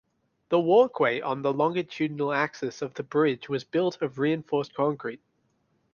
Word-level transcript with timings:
The 0.49 0.59
walkway 0.59 1.21
on 1.21 1.43
the 1.43 1.53
longitudinal 1.53 2.33
axis 2.33 2.81
of 2.81 2.95
the 2.95 3.03
bridge 3.03 3.47
was 3.49 3.63
built 3.63 4.01
of 4.01 4.17
reinforced 4.17 4.73
concrete. 4.73 5.21